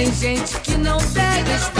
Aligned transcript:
Tem 0.00 0.14
gente 0.14 0.58
que 0.60 0.78
não 0.78 0.96
pega, 1.12 1.56
está 1.56 1.79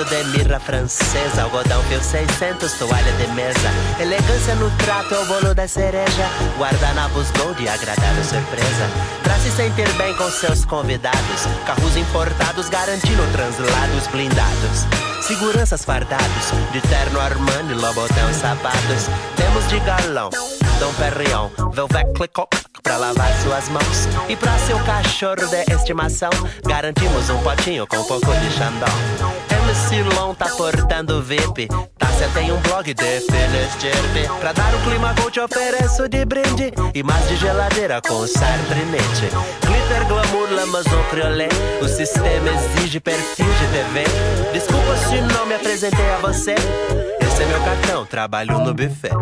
o 0.00 0.02
incenso 0.02 0.04
de 0.04 0.24
mirra 0.24 0.58
francesa 0.60 1.42
Algodão 1.42 1.82
fio 1.84 2.02
600, 2.02 2.72
toalha 2.74 3.12
de 3.12 3.26
mesa. 3.28 3.70
Elegância 3.98 4.54
no 4.54 4.70
trato, 4.78 5.14
é 5.14 5.18
o 5.18 5.26
bolo 5.26 5.54
da 5.54 5.68
cereja. 5.68 6.28
Guardanapos 6.58 7.30
gold 7.32 7.68
agradável 7.68 8.24
surpresa. 8.24 8.88
Pra 9.22 9.34
se 9.36 9.50
sentir 9.50 9.90
bem 9.94 10.14
com 10.14 10.30
seus 10.30 10.64
convidados. 10.64 11.46
Carros 11.66 11.96
importados 11.96 12.68
garantindo 12.68 13.22
translados 13.32 14.06
blindados. 14.08 14.86
Seguranças 15.20 15.84
fardados 15.84 16.50
De 16.72 16.80
terno 16.80 17.20
Armani, 17.20 17.74
Lobotel 17.74 18.32
sapatos. 18.32 19.06
Temos 19.36 19.68
de 19.68 19.78
galão 19.80 20.30
Dom 20.78 20.92
Perrion, 20.94 21.50
Velvet 21.72 22.12
Clicot 22.14 22.48
Pra 22.82 22.96
lavar 22.96 23.30
suas 23.42 23.68
mãos. 23.68 24.08
E 24.28 24.36
pra 24.36 24.58
seu 24.58 24.78
cachorro 24.80 25.46
de 25.46 25.74
estimação 25.74 26.30
Garantimos 26.66 27.28
um 27.28 27.38
potinho 27.42 27.86
com 27.86 27.98
um 27.98 28.04
pouco 28.04 28.26
de 28.26 28.50
Xandão 28.50 29.39
MC 29.80 30.02
Lon 30.14 30.34
tá 30.34 30.46
portando 30.56 31.22
VIP 31.22 31.66
Tássia 31.98 32.28
tem 32.34 32.52
um 32.52 32.60
blog 32.60 32.92
de 32.92 33.20
Felestirpe 33.20 34.28
Pra 34.38 34.52
dar 34.52 34.74
um 34.74 34.80
clima 34.82 35.14
gold 35.14 35.32
te 35.32 35.40
ofereço 35.40 36.08
de 36.08 36.24
brinde. 36.24 36.72
E 36.94 37.02
mais 37.02 37.26
de 37.28 37.36
geladeira 37.36 38.00
com 38.02 38.26
sardinete 38.26 39.30
Glitter, 39.62 40.06
glamour, 40.06 40.50
lamazon, 40.52 41.02
criolé 41.10 41.48
O 41.80 41.88
sistema 41.88 42.50
exige 42.50 43.00
perfil 43.00 43.46
de 43.46 43.66
TV 43.68 44.04
Desculpa 44.52 44.96
se 44.96 45.20
não 45.34 45.46
me 45.46 45.54
apresentei 45.54 46.10
a 46.10 46.18
você. 46.18 46.54
Esse 46.54 47.42
é 47.42 47.46
meu 47.46 47.60
cartão, 47.60 48.04
trabalho 48.04 48.58
no 48.58 48.74
buffet. 48.74 49.12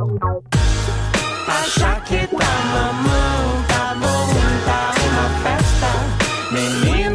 Acha 1.47 2.01
que 2.01 2.27
tá 2.27 2.47
mamão, 2.73 3.65
tá 3.69 3.95
bom, 3.95 4.29
tá 4.65 4.93
uma 5.07 5.29
festa. 5.43 6.51
Menino 6.51 7.08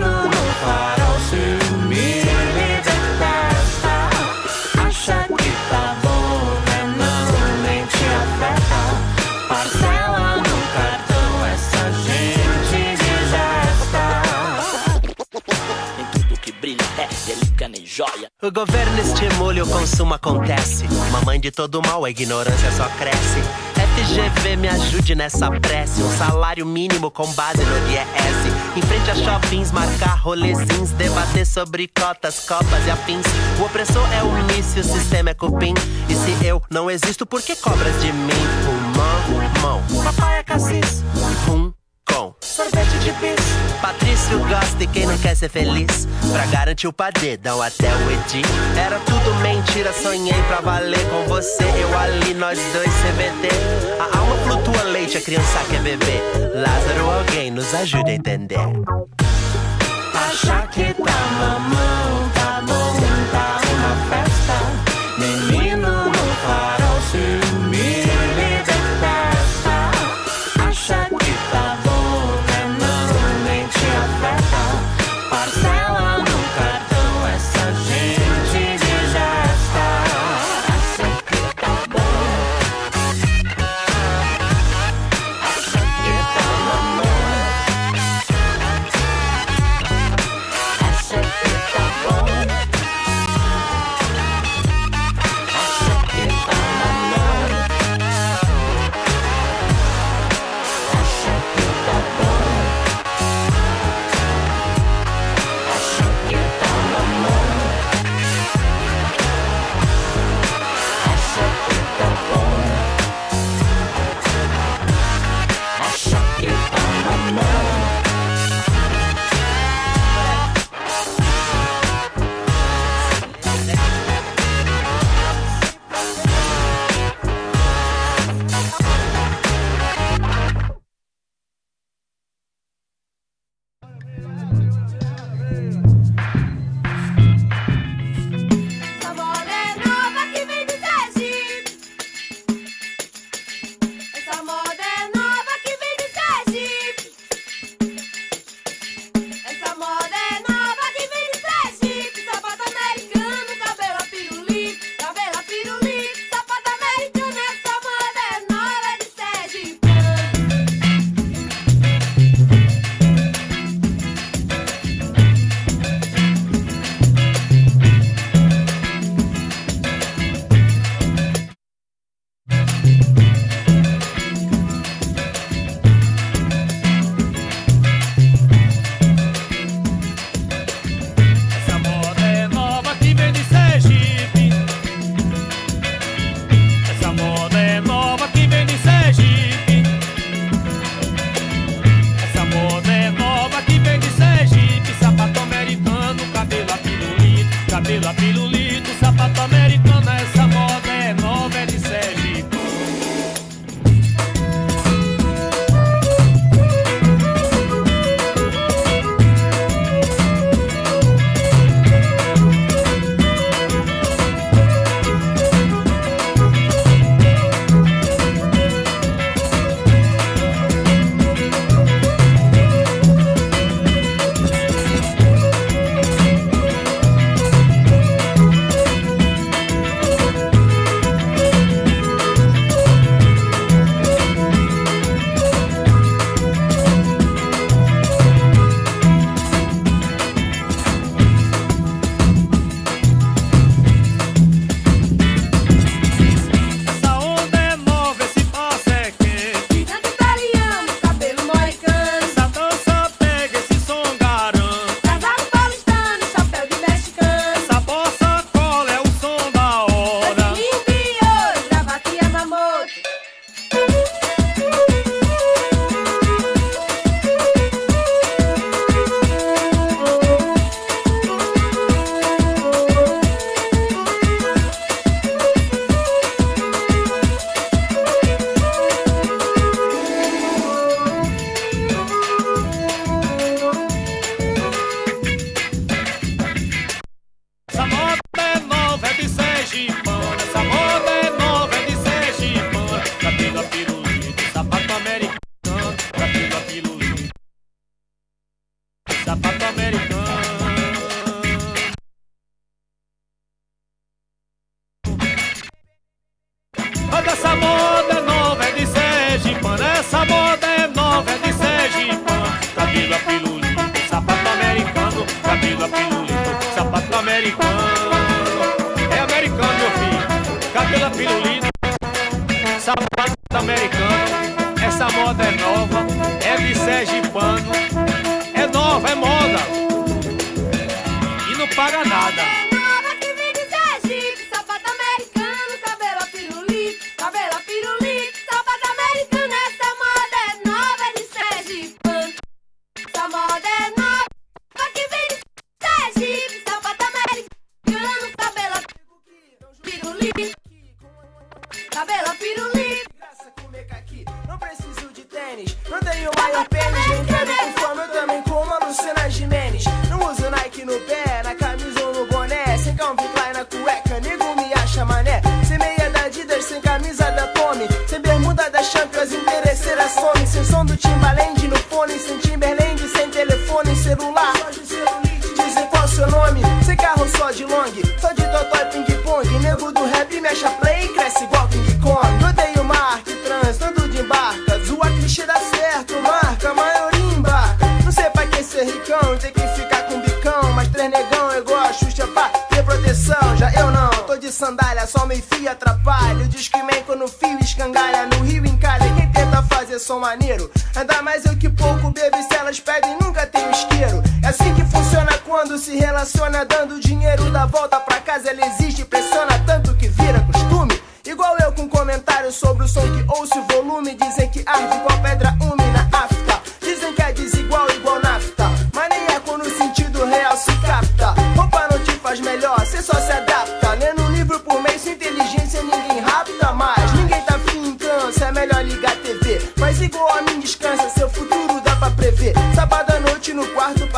joia. 17.85 18.29
O 18.41 18.51
governo 18.51 18.99
estimula 18.99 19.63
o 19.63 19.67
consumo 19.67 20.13
acontece. 20.13 20.85
Mamãe 21.11 21.39
de 21.39 21.51
todo 21.51 21.81
mal, 21.81 22.03
a 22.05 22.09
ignorância 22.09 22.71
só 22.71 22.87
cresce. 22.97 23.41
FGV 23.95 24.55
me 24.57 24.67
ajude 24.67 25.15
nessa 25.15 25.51
prece. 25.51 26.01
Um 26.01 26.17
salário 26.17 26.65
mínimo 26.65 27.11
com 27.11 27.31
base 27.33 27.63
no 27.63 27.77
IES. 27.89 28.77
Em 28.77 28.81
frente 28.81 29.11
a 29.11 29.15
shoppings, 29.15 29.71
marcar 29.71 30.17
rolezins. 30.17 30.91
Debater 30.91 31.45
sobre 31.45 31.87
cotas, 31.87 32.47
copas 32.47 32.87
e 32.87 32.91
afins. 32.91 33.25
O 33.59 33.65
opressor 33.65 34.07
é 34.13 34.23
o 34.23 34.31
mício, 34.43 34.81
o 34.81 34.83
sistema 34.83 35.29
é 35.29 35.33
cupim. 35.33 35.73
E 36.09 36.15
se 36.15 36.45
eu 36.45 36.61
não 36.69 36.89
existo, 36.89 37.25
por 37.25 37.41
que 37.41 37.55
cobras 37.55 38.01
de 38.01 38.11
mim? 38.11 38.33
Humão, 38.67 39.61
mão. 39.61 40.03
Papai 40.03 40.39
é 40.39 40.43
cassis. 40.43 41.03
Hum, 41.49 41.71
com 42.07 42.33
sorvete 42.41 42.97
de 42.99 43.11
bis. 43.13 43.39
Patrício 43.81 44.39
gosta 44.39 44.83
e 44.83 44.87
quem 44.87 45.05
não 45.05 45.17
quer 45.17 45.35
ser 45.35 45.49
feliz? 45.49 46.07
Pra 46.31 46.45
garantir 46.47 46.87
o 46.87 46.93
padê, 46.93 47.37
dão 47.37 47.61
até 47.61 47.93
o 47.93 48.11
Edi. 48.11 48.41
Era 48.77 48.99
tudo 48.99 49.35
mentira, 49.41 49.91
sonhei 49.93 50.41
pra 50.43 50.61
valer 50.61 51.03
com 51.09 51.27
você. 51.27 51.63
Eu 51.63 51.97
ali, 51.97 52.33
nós 52.33 52.59
dois 52.73 52.89
CBT. 52.89 53.49
A 53.99 54.17
alma 54.17 54.35
flutua 54.37 54.83
leite, 54.83 55.17
a 55.17 55.21
criança 55.21 55.59
quer 55.69 55.81
beber. 55.81 56.21
Lázaro, 56.55 57.09
alguém 57.09 57.51
nos 57.51 57.73
ajude 57.73 58.11
a 58.11 58.15
entender. 58.15 58.59
Achar 60.13 60.67
que 60.69 60.93
tá 60.93 61.19
mamão, 61.39 62.29
tá 62.33 62.61
bom, 62.65 62.95
tá 63.31 63.59
uma 63.73 63.95
festa. 64.09 64.55
Neném 65.19 65.52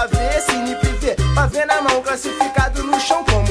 pra 0.08 0.20
ver, 0.20 0.42
cine 0.42 0.76
privê, 0.76 1.16
pra 1.34 1.48
ver 1.48 1.66
na 1.66 1.82
mão, 1.82 2.02
classificado 2.02 2.84
no 2.84 3.00
chão 3.00 3.24
como 3.24 3.45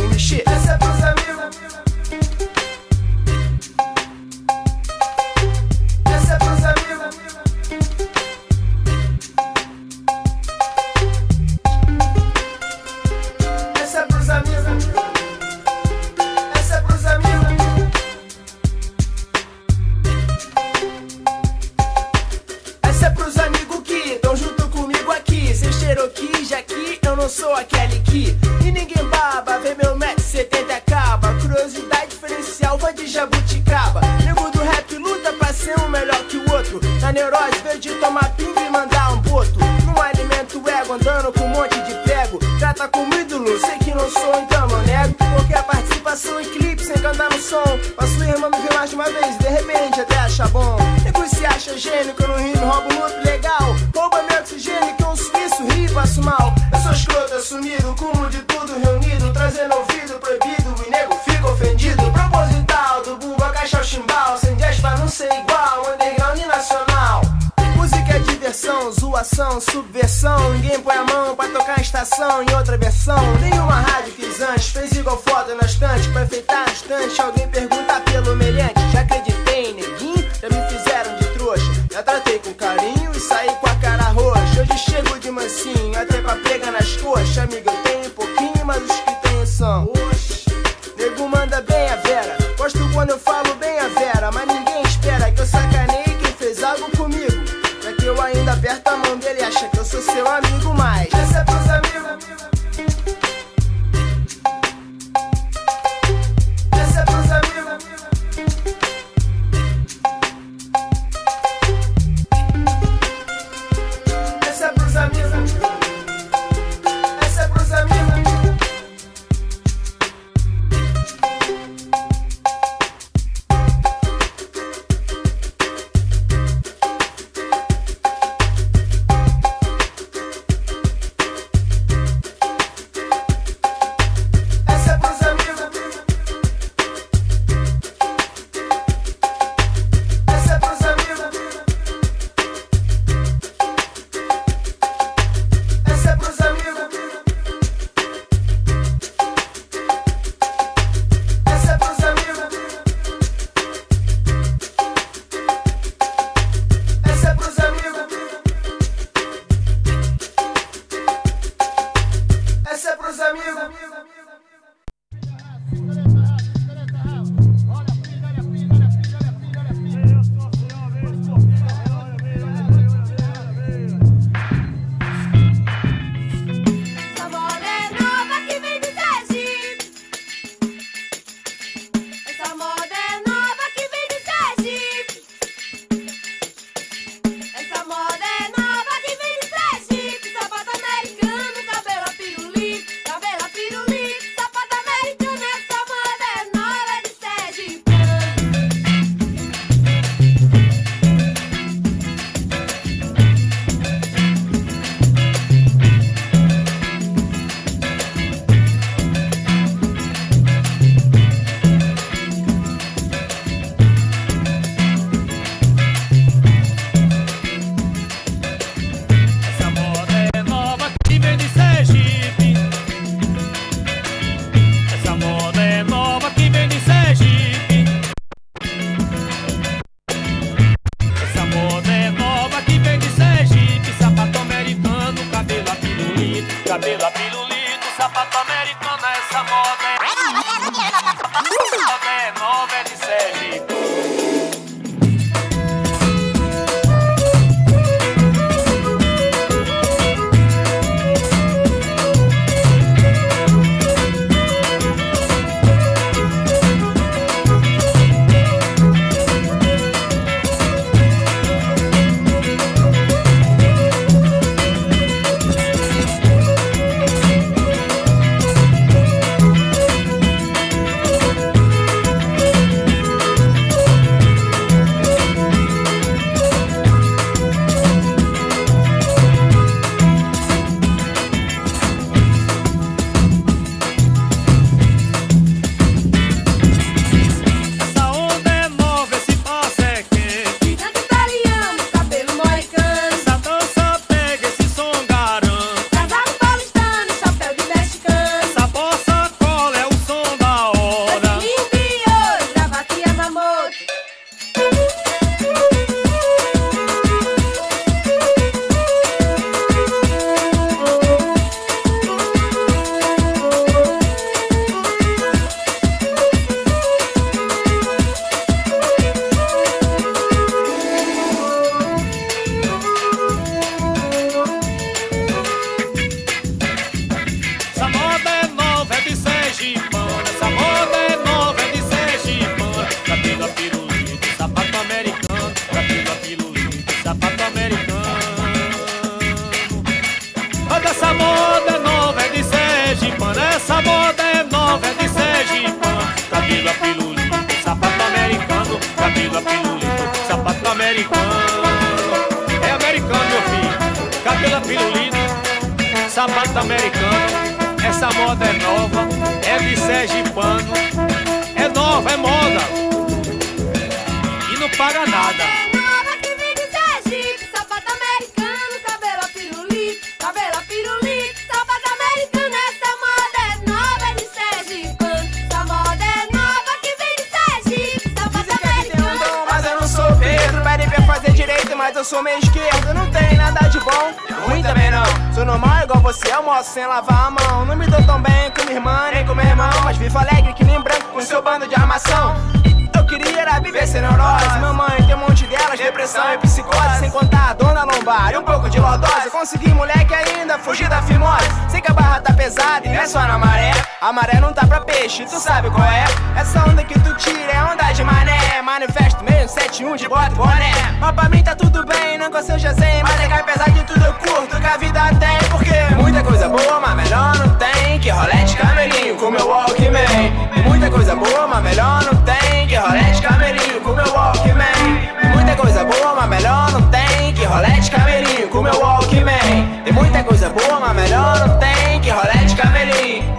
Meio 409.44 409.52
71 409.52 409.96
de 409.96 410.08
bota 410.08 410.30
boné. 410.30 410.72
Mas 410.98 411.12
pra 411.12 411.28
mim 411.28 411.42
tá 411.42 411.54
tudo 411.54 411.84
bem, 411.84 412.16
não 412.16 412.30
eu 412.30 412.42
seja 412.42 412.72
zen. 412.72 413.02
Mas 413.02 413.20
é 413.20 413.26
que 413.26 413.32
apesar 413.34 413.70
de 413.70 413.84
tudo 413.84 414.02
eu 414.02 414.14
curto 414.14 414.58
que 414.58 414.66
a 414.66 414.76
vida 414.78 415.00
tem. 415.20 415.48
Porque 415.50 415.94
muita 415.96 416.22
coisa 416.22 416.48
boa, 416.48 416.80
mas 416.80 416.96
melhor 416.96 417.36
não 417.36 417.54
tem. 417.56 418.00
Que 418.00 418.08
rolete 418.08 418.56
camelinho 418.56 419.16
com 419.16 419.30
meu 419.30 419.46
Walkman. 419.46 420.32
Muita 420.64 420.90
coisa 420.90 421.14
boa, 421.14 421.46
mas 421.46 421.62
melhor 421.62 422.04
não 422.04 422.22
tem. 422.22 422.66
Que 422.66 422.76
rolete 422.76 423.20
camelinho 423.20 423.80
com 423.82 423.92
meu 423.92 424.14
Walkman. 424.14 425.34
Muita 425.34 425.56
coisa 425.56 425.84
boa, 425.84 426.14
mas 426.14 426.28
melhor 426.30 426.72
não 426.72 426.82
tem. 426.88 427.34
Que 427.34 427.44
rolete 427.44 427.90
camelinho 427.90 428.48
com 428.48 428.62
meu 428.62 428.80
Walkman. 428.80 429.82
E 429.84 429.92
muita 429.92 430.24
coisa 430.24 430.48
boa, 430.48 430.80
mas 430.80 430.96
melhor 430.96 431.46
não 431.46 431.58
tem. 431.58 432.00
Que 432.00 432.08
rolete 432.08 432.56
camelinho. 432.56 433.36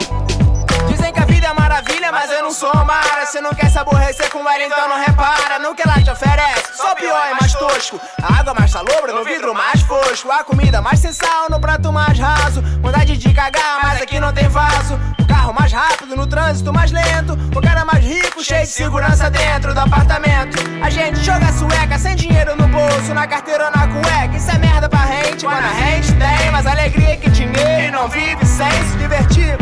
Dizem 0.87 1.11
que 1.11 1.19
a 1.19 1.25
vida 1.25 1.47
é 1.47 1.53
maravilha, 1.53 2.11
mas 2.11 2.29
eu 2.29 2.43
não 2.43 2.51
sou 2.51 2.85
Se 3.31 3.41
não 3.41 3.53
quer 3.53 3.69
se 3.69 3.79
aborrecer 3.79 4.29
com 4.29 4.39
ela, 4.39 4.63
então 4.63 4.87
não 4.87 4.97
repara 4.97 5.57
no 5.59 5.73
que 5.73 5.81
ela 5.81 6.01
te 6.01 6.09
oferece. 6.09 6.75
Só 6.75 6.93
pior 6.95 7.27
e 7.31 7.39
mais 7.39 7.53
tosco. 7.53 7.99
A 8.21 8.39
água 8.39 8.53
mais 8.53 8.71
salobra 8.71 9.11
no 9.13 9.23
vidro 9.23 9.53
mais 9.53 9.81
fosco. 9.81 10.31
A 10.31 10.43
comida 10.43 10.81
mais 10.81 10.99
sem 10.99 11.11
sal 11.11 11.49
no 11.49 11.59
prato 11.59 11.91
mais 11.91 12.17
raso. 12.19 12.61
Vontade 12.81 13.17
de 13.17 13.33
cagar, 13.33 13.79
mas 13.81 14.01
aqui 14.01 14.19
não 14.19 14.31
tem 14.31 14.47
vaso. 14.47 14.99
O 15.19 15.27
carro 15.27 15.53
mais 15.53 15.71
rápido 15.73 16.15
no 16.15 16.27
trânsito 16.27 16.71
mais 16.71 16.91
lento. 16.91 17.33
O 17.55 17.61
cara 17.61 17.83
mais 17.83 18.03
rico, 18.05 18.43
cheio 18.43 18.61
de 18.61 18.67
segurança 18.67 19.29
dentro 19.29 19.73
do 19.73 19.79
apartamento. 19.79 20.57
A 20.83 20.89
gente 20.89 21.19
joga 21.23 21.51
sueca 21.51 21.97
sem 21.97 22.15
dinheiro 22.15 22.55
no 22.55 22.67
bolso, 22.67 23.13
na 23.13 23.27
carteira 23.27 23.65
ou 23.65 23.71
na 23.71 23.87
cueca. 23.87 24.37
Isso 24.37 24.51
é 24.51 24.57
merda 24.59 24.87
pra 24.87 25.05
gente, 25.07 25.45
quando 25.45 25.65
a 25.65 25.73
gente 25.73 26.13
tem 26.13 26.51
mais 26.51 26.65
alegria 26.67 27.17
que 27.17 27.29
dinheiro 27.29 27.87
e 27.87 27.91
não 27.91 28.07
vive 28.07 28.45
sem 28.45 28.71
se 28.71 28.97
divertir. 28.97 29.57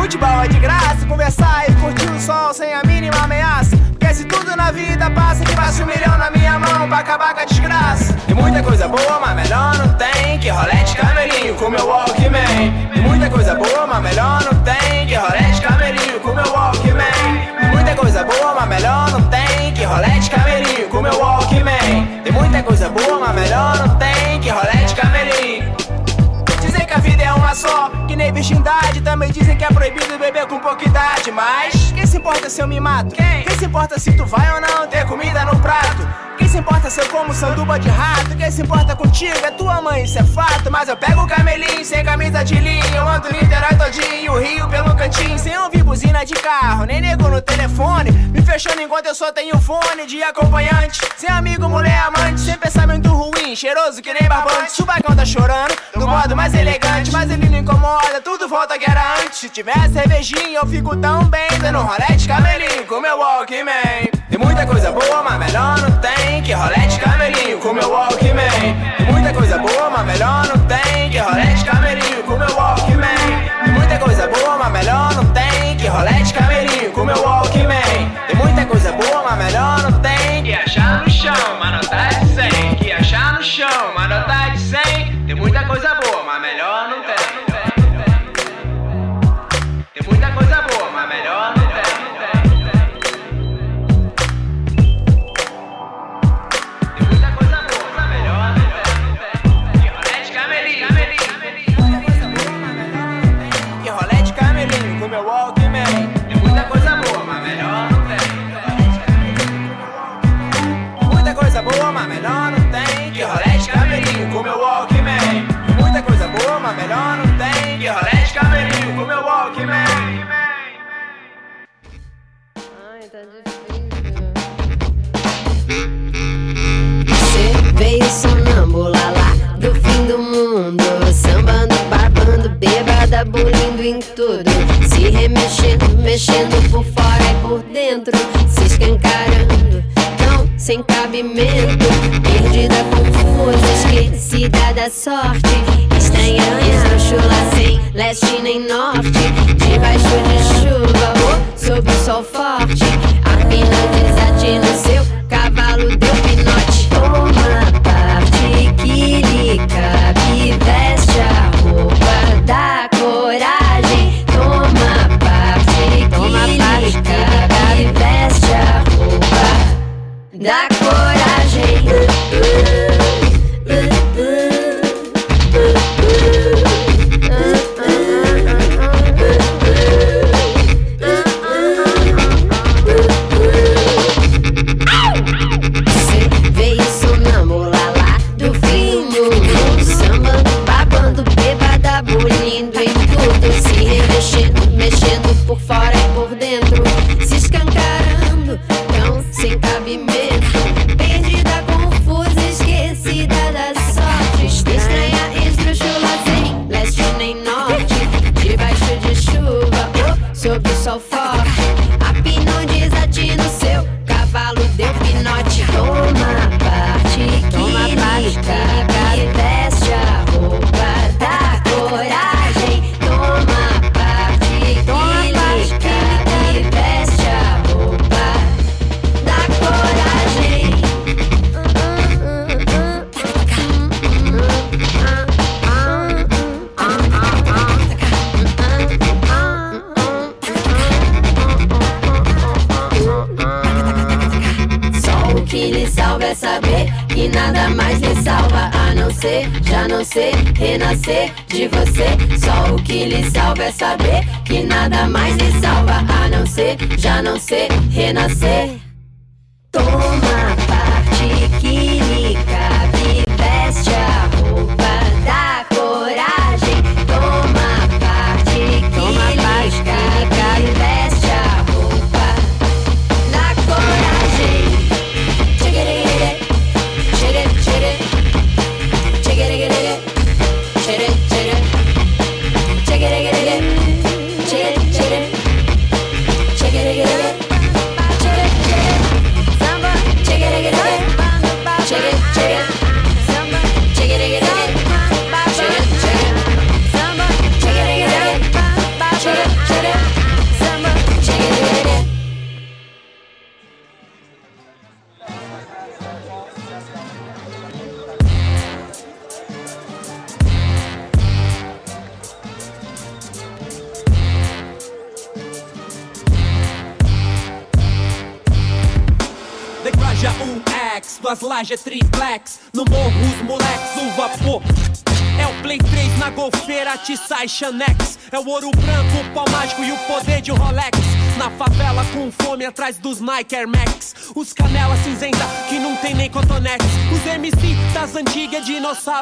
Futebol 0.00 0.42
é 0.42 0.48
de 0.48 0.58
graça, 0.58 1.04
conversar 1.06 1.68
e 1.68 1.74
curtir 1.74 2.10
o 2.10 2.18
sol 2.18 2.54
sem 2.54 2.72
a 2.72 2.82
mínima 2.84 3.18
ameaça. 3.22 3.76
Porque 3.76 4.14
se 4.14 4.24
tudo 4.24 4.56
na 4.56 4.72
vida 4.72 5.10
passa, 5.10 5.44
que 5.44 5.54
passa 5.54 5.82
um 5.82 5.86
milhão 5.86 6.16
na 6.16 6.30
minha 6.30 6.58
mão 6.58 6.88
pra 6.88 7.00
acabar 7.00 7.34
com 7.34 7.40
a 7.40 7.44
desgraça. 7.44 8.16
E 8.26 8.32
muita 8.32 8.62
coisa 8.62 8.88
boa, 8.88 9.20
mas 9.20 9.36
melhor 9.36 9.76
não 9.76 9.92
tem. 9.94 10.38
Que 10.38 10.48
rolete 10.48 10.96
camelinho 10.96 11.54
com 11.54 11.68
meu 11.68 11.86
Walkman. 11.86 12.90
E 12.96 13.00
muita 13.00 13.28
coisa 13.28 13.54
boa, 13.54 13.86
mas 13.86 14.02
melhor 14.02 14.42
não 14.42 14.62
tem. 14.62 15.06
Que 15.06 15.14
rolete 15.16 15.60
camelinho 15.60 16.20
com 16.20 16.32
meu 16.32 16.50
Walkman. 16.50 17.62
E 17.62 17.66
muita 17.66 17.94
coisa 17.94 18.24
boa, 18.24 18.54
mas 18.54 18.68
melhor 18.70 19.10
não 19.10 19.22
tem. 19.24 19.74
Que 19.74 19.84
rolete 19.84 20.30
camelinho 20.30 20.88
com 20.88 21.02
meu 21.02 21.18
Walkman. 21.20 22.22
E 22.24 22.32
muita 22.32 22.62
coisa 22.62 22.88
boa, 22.88 23.20
mas 23.20 23.34
melhor 23.34 23.78
não 23.78 23.96
tem. 23.96 24.29
Uma 27.50 27.54
só, 27.54 27.90
que 28.06 28.14
nem 28.14 28.32
virgindade. 28.32 29.00
Também 29.00 29.30
dizem 29.32 29.56
que 29.56 29.64
é 29.64 29.68
proibido 29.68 30.18
beber 30.18 30.46
com 30.46 30.58
pouca 30.58 30.86
idade. 30.86 31.30
Mas 31.32 31.92
quem 31.92 32.06
se 32.06 32.16
importa 32.16 32.48
se 32.48 32.60
eu 32.60 32.68
me 32.68 32.78
mato? 32.78 33.14
Quem? 33.14 33.42
Quem 33.44 33.58
se 33.58 33.64
importa 33.64 33.98
se 33.98 34.12
tu 34.12 34.24
vai 34.24 34.52
ou 34.54 34.60
não 34.60 34.86
ter 34.86 35.04
comida 35.06 35.44
no 35.44 35.58
prato? 35.58 36.30
Quem 36.38 36.48
se 36.48 36.58
importa 36.58 36.88
se 36.88 37.00
eu 37.00 37.06
como 37.08 37.34
sanduba 37.34 37.78
de 37.78 37.88
rato? 37.88 38.34
Quem 38.36 38.50
se 38.50 38.62
importa 38.62 38.96
contigo 38.96 39.36
é 39.44 39.50
tua 39.50 39.82
mãe, 39.82 40.04
isso 40.04 40.18
é 40.18 40.24
fato. 40.24 40.70
Mas 40.70 40.88
eu 40.88 40.96
pego 40.96 41.22
o 41.22 41.26
camelinho 41.26 41.84
sem 41.84 42.02
camisa 42.02 42.42
de 42.42 42.54
linho. 42.54 42.94
Eu 42.94 43.06
ando 43.06 43.30
Niterói 43.30 43.74
todinho, 43.76 44.32
o 44.32 44.38
rio 44.38 44.68
pelo 44.68 44.94
cantinho. 44.96 45.38
Sem 45.38 45.58
ouvir 45.58 45.82
buzina 45.82 46.24
de 46.24 46.34
carro, 46.34 46.84
nem 46.86 47.00
nego 47.00 47.28
no 47.28 47.42
telefone. 47.42 48.10
Me 48.10 48.40
fechando 48.40 48.80
enquanto 48.80 49.06
eu 49.06 49.14
só 49.14 49.30
tenho 49.30 49.58
fone 49.60 50.06
de 50.06 50.22
acompanhante. 50.22 51.00
Sem 51.16 51.28
amigo, 51.28 51.68
mulher, 51.68 52.04
amante, 52.06 52.40
sem 52.40 52.56
pensamento 52.56 53.08
ruim. 53.08 53.54
Cheiroso 53.54 54.00
que 54.00 54.12
nem 54.14 54.26
barbante. 54.26 54.72
Subacão 54.72 55.14
tá 55.14 55.26
chorando, 55.26 55.76
do 55.94 56.08
modo 56.08 56.34
mais 56.34 56.54
elegante. 56.54 57.12
Mas 57.12 57.30
ele 57.30 57.39
não 57.48 57.58
incomoda, 57.58 58.20
tudo 58.22 58.48
volta 58.48 58.78
que 58.78 58.90
era 58.90 59.14
antes. 59.22 59.38
Se 59.38 59.48
tiver 59.48 59.88
cervejinha, 59.92 60.58
eu 60.58 60.66
fico 60.66 60.96
tão 60.96 61.24
bem. 61.24 61.48
Dando 61.60 61.78
rolete 61.80 62.26
camelinho 62.26 62.86
com 62.86 63.00
meu 63.00 63.18
Walkman. 63.18 64.10
Tem 64.28 64.38
muita 64.38 64.66
coisa 64.66 64.92
boa, 64.92 65.22
mas 65.22 65.38
melhor 65.38 65.80
não 65.80 65.90
tem. 65.98 66.42
Que 66.42 66.52
rolete 66.52 66.98
camelinho 67.00 67.58
com 67.58 67.72
meu 67.72 67.90
Walkman. 67.90 68.76
Tem 68.96 69.06
muita 69.06 69.32
coisa 69.32 69.58
boa, 69.58 69.90
mas 69.90 70.06
melhor 70.06 70.46
não 70.48 70.58
tem. 70.66 71.10
Que 71.10 71.18
rolete 71.18 71.64
camelinho 71.64 72.22
com 72.24 72.36
meu 72.36 72.54
Walkman. 72.54 73.50
Tem 73.64 73.72
muita 73.74 73.98
coisa 73.98 74.26
boa, 74.28 74.58
mas 74.58 74.72
melhor 74.72 75.14
não 75.14 75.24
tem. 75.26 75.76
Que 75.76 75.86
rolete 75.86 76.34
camelinho 76.34 76.92
com 76.92 77.04
meu 77.04 77.22
Walkman. 77.22 78.10
Tem 78.26 78.36
muita 78.36 78.66
coisa 78.66 78.92
boa, 78.92 79.22
mas 79.28 79.38
melhor 79.44 79.82
não 79.82 79.92
tem. 80.00 80.42
Que 80.44 80.54
achar 80.54 81.02
no 81.02 81.10
chão, 81.10 81.58
mas 81.58 81.72
não 81.72 81.90
tá 81.90 82.08
de 82.08 82.34
100. 82.34 82.74
Que 82.76 82.92
achar 82.92 83.34
no 83.34 83.42
chão, 83.42 83.92
mas 83.94 83.99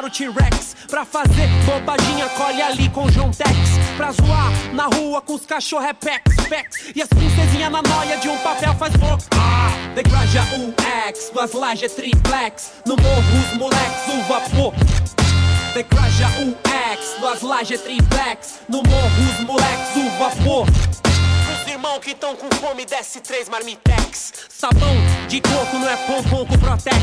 dinossauro 0.09 0.11
T-Rex. 0.11 0.75
Pra 0.89 1.05
fazer 1.05 1.47
bobaginha, 1.65 2.27
colhe 2.29 2.61
ali 2.61 2.89
com 2.89 3.09
João 3.11 3.31
Tex. 3.31 3.49
Pra 3.95 4.11
zoar 4.11 4.51
na 4.73 4.85
rua 4.85 5.21
com 5.21 5.35
os 5.35 5.45
cachorro 5.45 5.85
é 5.85 5.93
pex, 5.93 6.35
pex. 6.47 6.91
E 6.95 7.01
as 7.01 7.09
princesinhas 7.09 7.71
na 7.71 7.81
noia 7.81 8.17
de 8.17 8.27
um 8.27 8.37
papel 8.39 8.73
faz 8.75 8.93
boca. 8.95 9.23
Ah, 9.31 9.69
Degraja 9.93 10.41
um 10.55 10.73
X, 11.07 11.31
duas 11.33 11.53
lajes 11.53 11.93
triplex. 11.93 12.71
No 12.85 12.95
morro 12.95 13.51
os 13.51 13.57
moleques, 13.57 14.07
o 14.07 14.21
vapor. 14.27 14.73
Decraja 15.73 16.27
um 16.39 16.55
X, 16.91 17.15
duas 17.19 17.41
lajes 17.41 17.81
triplex. 17.81 18.61
No 18.67 18.81
morro 18.83 19.31
os 19.31 19.45
moleques, 19.45 19.95
o 19.95 20.09
vapor. 20.17 20.65
Os 20.67 21.71
irmãos 21.71 21.99
que 21.99 22.15
tão 22.15 22.35
com 22.35 22.49
fome, 22.57 22.85
desce 22.85 23.19
três 23.21 23.47
marmitex. 23.49 23.98
Sabão 24.15 24.95
de 25.27 25.41
coco 25.41 25.77
não 25.77 25.89
é 25.89 25.95
pompom 25.97 26.45
com 26.45 26.57
Protex. 26.57 26.97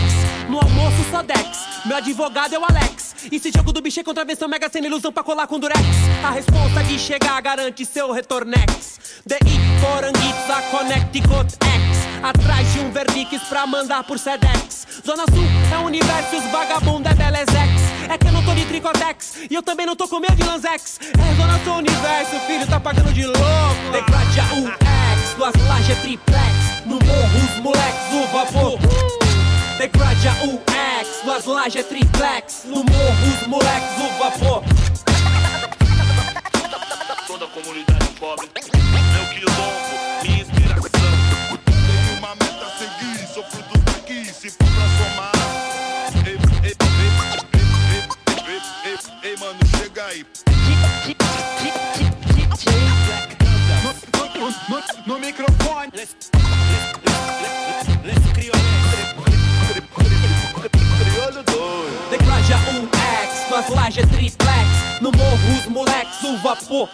No 0.48 0.58
almoço 0.58 1.10
só 1.10 1.22
Dex, 1.22 1.58
meu 1.84 1.96
advogado 1.96 2.54
é 2.54 2.58
o 2.58 2.64
Alex. 2.64 3.14
E 3.30 3.38
se 3.38 3.50
jogo 3.50 3.72
do 3.72 3.80
bicho 3.80 4.00
é 4.00 4.04
contravenção, 4.04 4.48
mega 4.48 4.68
sem 4.68 4.84
ilusão 4.84 5.12
pra 5.12 5.22
colar 5.22 5.46
com 5.46 5.58
Durex. 5.58 5.80
A 6.24 6.30
resposta 6.30 6.82
de 6.84 6.98
chegar 6.98 7.40
garante 7.40 7.84
seu 7.84 8.12
retornex. 8.12 9.00
DI, 9.24 9.58
Poranguitza, 9.80 10.62
Connecticut 10.70 11.52
X. 11.52 11.96
Atrás 12.22 12.72
de 12.72 12.80
um 12.80 12.90
Verdix 12.90 13.42
pra 13.48 13.66
mandar 13.66 14.04
por 14.04 14.18
Sedex. 14.18 14.86
Zona 15.04 15.24
Sul 15.32 15.44
é 15.72 15.78
universo, 15.78 16.40
vagabundo 16.50 17.08
é 17.08 17.14
Belezex. 17.14 17.96
É 18.08 18.16
que 18.16 18.26
eu 18.26 18.32
não 18.32 18.44
tô 18.44 18.54
de 18.54 18.64
Tricotex 18.66 19.36
e 19.50 19.54
eu 19.54 19.62
também 19.62 19.84
não 19.86 19.96
tô 19.96 20.06
com 20.08 20.20
medo 20.20 20.36
de 20.36 20.44
Lanzex. 20.44 21.00
É 21.02 21.34
Zona 21.34 21.58
Sul 21.64 21.74
universo, 21.74 22.38
filho, 22.46 22.66
tá 22.66 22.78
pagando 22.78 23.12
de 23.12 23.26
louco. 23.26 23.92
Degrade 23.92 24.40
a 24.40 24.54
um 24.54 24.66
X, 24.68 25.34
duas 25.36 25.54
lajes 25.68 25.98
triplex. 25.98 26.65
No 26.86 27.00
morro 27.00 27.38
os 27.44 27.62
moleques, 27.64 28.12
o 28.14 28.26
vapor. 28.28 28.78
Degrade 29.76 30.28
um 30.44 30.56
X, 31.00 31.20
duas 31.24 31.44
lajes 31.44 31.84
triplex. 31.84 32.62
No 32.64 32.84
morro 32.84 33.40
os 33.40 33.46
moleques, 33.48 33.90
o 33.98 34.18
vapor. 34.18 34.62
Toda 37.26 37.44
a 37.44 37.48
comunidade 37.48 38.06
pobre, 38.20 38.48
microfone. 55.26 55.90
Crioulo 60.98 61.42
doido. 61.42 62.10
Degraja 62.10 62.56
um 62.70 62.86
X, 62.86 63.48
duas 63.48 63.68
lajes 63.70 64.06
triplex. 64.08 65.00
No 65.00 65.10
morro 65.10 65.58
os 65.58 65.66
moleques, 65.66 66.22
o 66.22 66.36
vapor. 66.38 66.88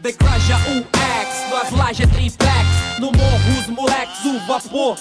Degraja 0.00 0.56
um 0.68 0.80
X, 0.80 1.48
duas 1.48 1.70
lajes 1.70 2.10
triplex. 2.10 2.98
No 2.98 3.10
morro 3.10 3.58
os 3.58 3.66
moleques, 3.68 4.24
o 4.26 4.38
vapor. 4.46 4.98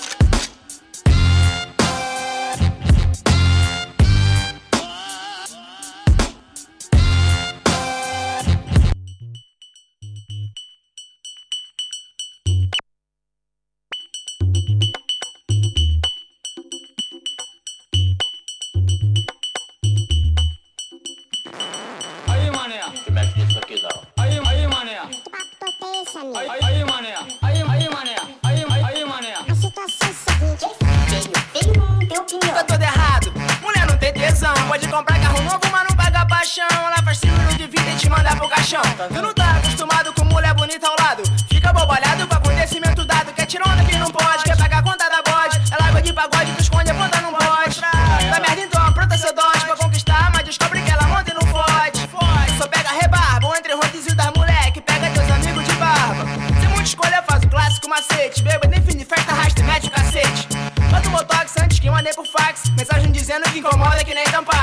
Paixão. 36.49 36.87
Ela 36.87 36.97
faz 37.03 37.17
seguro 37.19 37.53
de 37.55 37.67
vida 37.67 37.91
e 37.91 37.95
te 37.95 38.09
manda 38.09 38.35
pro 38.35 38.49
caixão. 38.49 38.81
Tu 39.07 39.21
não 39.21 39.33
tá 39.33 39.57
acostumado 39.57 40.11
com 40.13 40.25
mulher 40.25 40.53
bonita 40.55 40.87
ao 40.87 40.95
lado. 40.99 41.21
Fica 41.47 41.71
bobalhado 41.71 42.27
com 42.27 42.35
acontecimento 42.35 43.05
dado. 43.05 43.31
Quer 43.33 43.45
tirar 43.45 43.67
onda 43.69 43.83
que 43.83 43.95
não 43.97 44.09
pode. 44.09 44.43
Quer 44.43 44.57
pagar 44.57 44.79
a 44.79 44.83
conta 44.83 45.09
da 45.09 45.21
bode. 45.21 45.61
Ela 45.71 45.89
água 45.89 46.01
de 46.01 46.11
pagode, 46.11 46.51
tu 46.53 46.61
esconde 46.61 46.89
a 46.89 46.95
ponta 46.95 47.21
não 47.21 47.33
pode. 47.33 47.79
Tá 47.79 48.39
merda 48.39 48.61
então, 48.61 48.93
pronta 48.93 49.17
seu 49.17 49.33
dote 49.33 49.65
pra 49.65 49.75
conquistar. 49.75 50.31
Mas 50.33 50.43
descobre 50.43 50.81
que 50.81 50.89
ela 50.89 51.03
monta 51.03 51.29
e 51.29 51.33
não 51.35 51.45
fode. 51.51 52.09
Só 52.57 52.67
pega 52.67 52.89
rebarba. 52.89 53.47
Ou 53.47 53.55
entre 53.55 53.73
rodízio 53.73 54.15
das 54.15 54.31
moleque. 54.35 54.81
Pega 54.81 55.09
teus 55.11 55.29
amigos 55.29 55.65
de 55.65 55.73
barba. 55.73 56.25
Sem 56.59 56.69
muita 56.69 56.83
escolha, 56.83 57.23
faz 57.27 57.43
o 57.43 57.47
clássico 57.47 57.89
macete. 57.89 58.41
Beba, 58.41 58.67
define 58.67 59.05
festa, 59.05 59.31
arrasta 59.31 59.59
e 59.59 59.63
mete 59.63 59.87
o 59.87 59.91
cacete. 59.91 60.47
Bota 60.89 61.07
o 61.07 61.11
botox 61.11 61.53
antes 61.61 61.79
que 61.79 61.91
mandei 61.91 62.13
por 62.13 62.25
fax. 62.25 62.69
Mensagem 62.71 63.11
dizendo 63.11 63.43
que 63.51 63.59
incomoda 63.59 64.03
que 64.03 64.15
nem 64.15 64.23
tampax. 64.25 64.58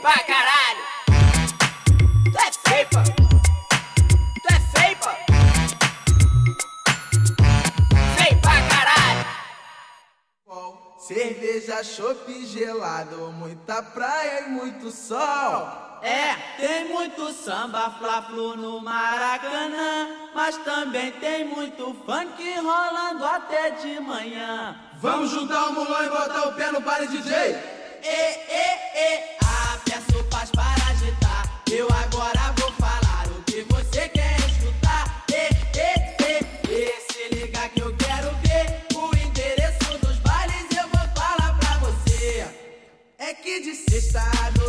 pra 0.00 0.18
caralho. 0.24 0.80
Tu 2.32 2.38
é 2.38 2.70
feipa. 2.70 3.02
Tu 4.42 4.48
é 4.48 4.60
feipa. 4.78 5.16
Feio 8.16 8.40
pra 8.40 8.68
caralho. 8.68 9.26
Bom, 10.46 10.96
cerveja, 10.98 11.84
chopp 11.84 12.46
gelado, 12.46 13.32
muita 13.32 13.82
praia 13.82 14.46
e 14.46 14.50
muito 14.50 14.90
sol. 14.90 15.90
É, 16.02 16.34
tem 16.56 16.88
muito 16.88 17.30
samba 17.34 17.90
fla-flu 17.98 18.56
no 18.56 18.80
Maracanã, 18.80 20.30
mas 20.34 20.56
também 20.58 21.12
tem 21.12 21.44
muito 21.44 21.94
funk 22.06 22.54
rolando 22.58 23.26
até 23.26 23.70
de 23.72 24.00
manhã. 24.00 24.80
Vamos 24.94 25.30
juntar 25.30 25.66
o 25.66 25.74
mulão 25.74 26.02
e 26.02 26.08
botar 26.08 26.48
o 26.48 26.54
pé 26.54 26.72
no 26.72 26.80
bar 26.80 27.06
DJ. 27.06 27.34
E, 28.02 28.06
e, 28.06 28.80
e, 28.94 29.29
eu 31.80 31.88
agora 31.88 32.52
vou 32.58 32.70
falar 32.72 33.26
o 33.28 33.42
que 33.44 33.62
você 33.62 34.06
quer 34.10 34.36
escutar. 34.40 35.24
E, 35.30 35.48
e, 35.78 35.92
e, 36.28 36.74
e 36.74 37.00
se 37.10 37.34
liga 37.34 37.70
que 37.70 37.80
eu 37.80 37.96
quero 37.96 38.28
ver 38.44 38.84
o 38.94 39.16
endereço 39.16 39.96
dos 40.04 40.18
bailes. 40.18 40.66
Eu 40.76 40.86
vou 40.88 41.08
falar 41.16 41.58
pra 41.58 41.78
você. 41.78 42.46
É 43.18 43.32
que 43.32 43.60
de 43.62 43.74
sexta 43.74 44.20
a 44.20 44.59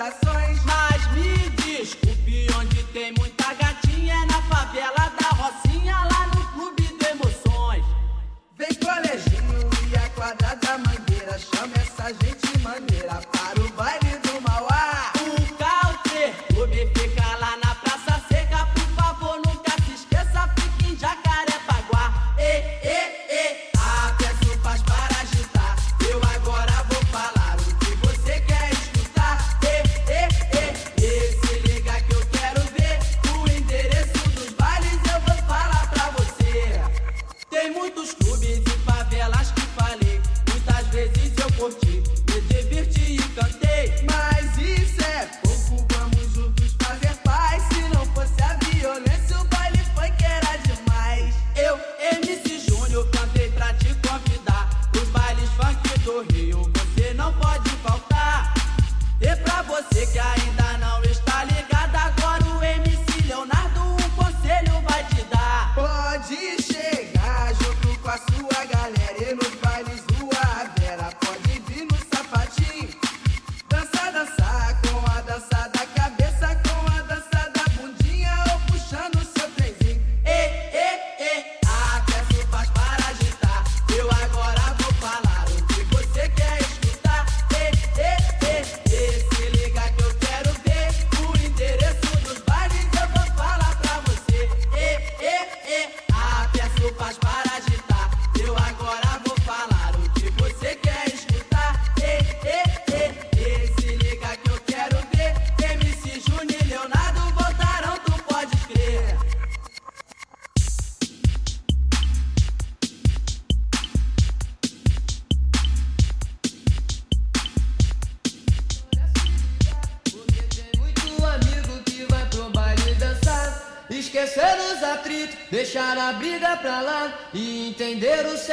corações. 0.00 0.64
Mas 0.64 0.89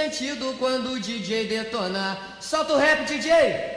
sentido 0.08 0.56
quando 0.58 0.92
o 0.92 1.00
DJ 1.00 1.48
detonar. 1.48 2.38
Solta 2.40 2.74
o 2.74 2.78
rap, 2.78 3.06
DJ! 3.06 3.77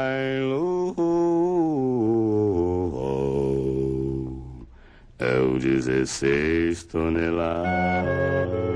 16 5.85 6.87
toneladas. 6.87 8.70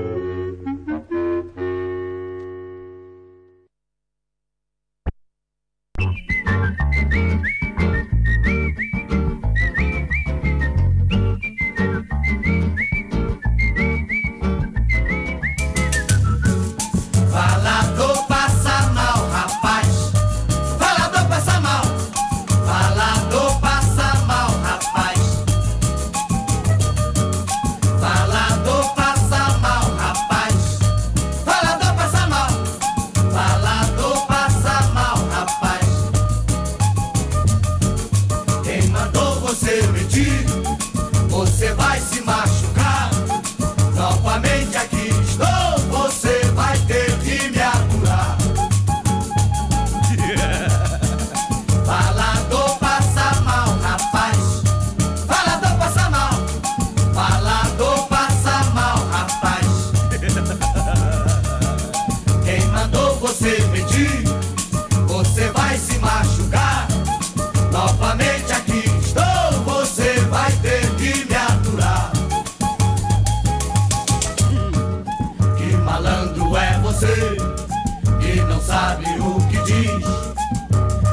Sabe 78.86 79.06
o 79.18 79.34
que 79.48 79.58
diz. 79.62 80.06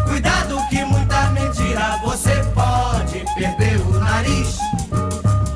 Cuidado 0.05 0.59
que 0.69 0.85
muita 0.85 1.31
mentira 1.31 1.99
você 2.03 2.35
pode 2.53 3.25
perder 3.33 3.81
o 3.81 3.99
nariz. 3.99 4.59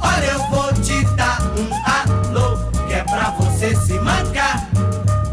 Olha, 0.02 0.26
eu 0.26 0.40
vou 0.50 0.74
te 0.82 1.06
dar 1.16 1.40
um 1.62 1.70
alô 1.86 2.58
que 2.88 2.94
é 2.96 3.04
pra 3.04 3.30
você 3.40 3.76
se 3.76 3.94
mancar. 4.00 4.68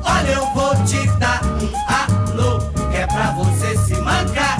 Olha, 0.04 0.32
eu 0.32 0.46
vou 0.52 0.74
te 0.84 1.06
dar 1.18 1.40
um 1.44 1.72
alô 1.88 2.60
que 2.90 2.96
é 2.98 3.06
pra 3.06 3.30
você 3.30 3.78
se 3.78 3.94
mancar. 4.02 4.58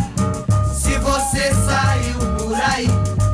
Se 0.75 0.97
você 0.99 1.53
saiu 1.53 2.19
por 2.39 2.55
aí 2.55 2.89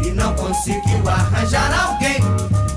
e 0.04 0.10
não 0.10 0.34
conseguiu 0.34 1.08
arranjar 1.08 1.70
alguém, 1.86 2.18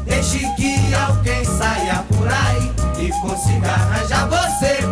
deixe 0.06 0.40
que 0.58 0.94
alguém 0.94 1.44
saia 1.44 2.06
por 2.08 2.28
aí 2.28 2.72
e 3.00 3.12
consiga 3.20 3.72
arranjar 3.72 4.28
você, 4.28 4.83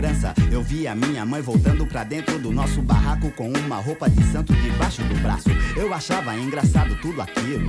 esperança, 0.00 0.34
eu 0.50 0.62
via 0.62 0.94
minha 0.94 1.26
mãe 1.26 1.42
voltando 1.42 1.86
pra 1.86 2.02
dentro 2.04 2.38
do 2.38 2.50
nosso 2.50 2.80
barraco 2.80 3.30
com 3.32 3.52
uma 3.52 3.76
roupa 3.76 4.08
de 4.08 4.24
santo 4.32 4.52
debaixo 4.54 5.02
do 5.02 5.14
braço. 5.20 5.50
Eu 5.76 5.92
achava 5.92 6.34
engraçado 6.36 6.96
tudo 7.02 7.20
aquilo. 7.20 7.68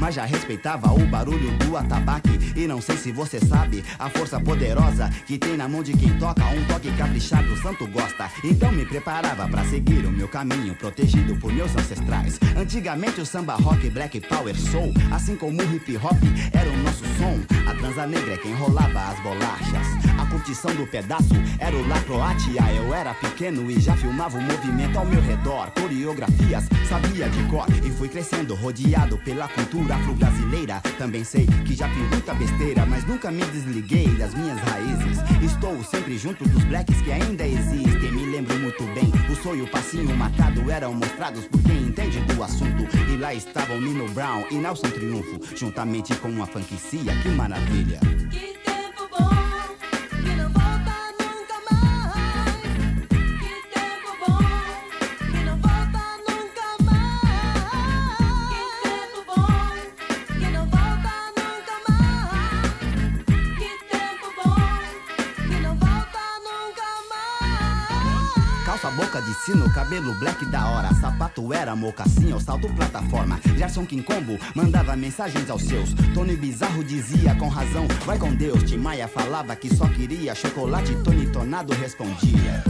Mas 0.00 0.14
já 0.14 0.24
respeitava 0.24 0.90
o 0.94 1.06
barulho 1.06 1.50
do 1.58 1.76
atabaque. 1.76 2.30
E 2.56 2.66
não 2.66 2.80
sei 2.80 2.96
se 2.96 3.12
você 3.12 3.38
sabe 3.38 3.84
a 3.98 4.08
força 4.08 4.40
poderosa 4.40 5.10
que 5.26 5.36
tem 5.36 5.58
na 5.58 5.68
mão 5.68 5.82
de 5.82 5.92
quem 5.92 6.18
toca. 6.18 6.42
Um 6.46 6.64
toque 6.64 6.90
caprichado, 6.92 7.52
o 7.52 7.56
santo 7.58 7.86
gosta. 7.86 8.30
Então 8.42 8.72
me 8.72 8.86
preparava 8.86 9.46
pra 9.46 9.62
seguir 9.66 10.06
o 10.06 10.10
meu 10.10 10.26
caminho, 10.26 10.74
protegido 10.74 11.36
por 11.36 11.52
meus 11.52 11.76
ancestrais. 11.76 12.40
Antigamente 12.56 13.20
o 13.20 13.26
samba 13.26 13.56
rock, 13.56 13.90
black 13.90 14.20
power 14.22 14.56
soul, 14.56 14.92
assim 15.12 15.36
como 15.36 15.60
o 15.60 15.74
hip 15.74 15.94
hop, 15.98 16.18
era 16.52 16.70
o 16.70 16.76
nosso 16.78 17.04
som. 17.18 17.38
A 17.70 17.74
transa 17.74 18.06
negra 18.06 18.34
é 18.34 18.38
quem 18.38 18.54
rolava 18.54 19.10
as 19.10 19.20
bolachas. 19.20 19.86
A 20.18 20.26
curtição 20.26 20.74
do 20.74 20.86
pedaço 20.86 21.34
era 21.58 21.76
o 21.76 21.86
La 21.86 22.00
Croatia. 22.00 22.62
Eu 22.74 22.94
era 22.94 23.12
pequeno 23.12 23.70
e 23.70 23.78
já 23.78 23.94
filmava 23.96 24.38
o 24.38 24.42
movimento 24.42 24.98
ao 24.98 25.04
meu 25.04 25.20
redor. 25.20 25.70
Coreografias 25.72 26.64
sabia 26.88 27.28
de 27.28 27.42
cor 27.44 27.66
e 27.84 27.90
fui 27.90 28.08
crescendo, 28.08 28.54
rodeado 28.54 29.18
pela 29.18 29.46
cultura 29.48 29.89
afro-brasileira. 29.90 30.80
Também 30.98 31.24
sei 31.24 31.46
que 31.66 31.74
já 31.74 31.88
fiz 31.88 32.08
muita 32.10 32.34
besteira, 32.34 32.86
mas 32.86 33.04
nunca 33.04 33.30
me 33.30 33.44
desliguei 33.46 34.08
das 34.16 34.34
minhas 34.34 34.58
raízes. 34.60 35.18
Estou 35.42 35.82
sempre 35.84 36.18
junto 36.18 36.48
dos 36.48 36.64
blacks 36.64 37.00
que 37.02 37.12
ainda 37.12 37.46
existem. 37.46 38.12
Me 38.12 38.26
lembro 38.26 38.58
muito 38.58 38.82
bem, 38.94 39.12
o 39.30 39.36
sonho, 39.42 39.64
o 39.64 39.70
passinho 39.70 40.16
marcado 40.16 40.70
eram 40.70 40.94
mostrados 40.94 41.46
por 41.46 41.62
quem 41.62 41.88
entende 41.88 42.20
do 42.20 42.42
assunto. 42.42 42.86
E 43.12 43.16
lá 43.16 43.34
estavam 43.34 43.80
Nino 43.80 44.08
Brown 44.10 44.44
e 44.50 44.56
Nelson 44.56 44.90
Triunfo, 44.90 45.40
juntamente 45.56 46.14
com 46.16 46.28
uma 46.28 46.46
franquicia. 46.46 47.14
Que 47.22 47.28
maravilha! 47.30 48.19
Sino, 69.50 69.72
cabelo 69.72 70.14
black 70.14 70.44
da 70.46 70.68
hora. 70.68 70.94
Sapato 70.94 71.52
era 71.52 71.74
mocassim 71.74 72.32
ou 72.32 72.40
salto 72.40 72.68
plataforma. 72.74 73.40
Gerson 73.56 73.84
Quincombo 73.84 74.38
mandava 74.54 74.96
mensagens 74.96 75.50
aos 75.50 75.62
seus. 75.62 75.92
Tony 76.14 76.36
Bizarro 76.36 76.84
dizia 76.84 77.34
com 77.34 77.48
razão: 77.48 77.86
Vai 78.06 78.18
com 78.18 78.34
Deus. 78.34 78.62
Tim 78.64 78.78
Maia 78.78 79.08
falava 79.08 79.54
que 79.56 79.74
só 79.74 79.86
queria 79.88 80.34
chocolate. 80.34 80.94
Tony 81.02 81.26
Tornado 81.26 81.72
respondia. 81.74 82.62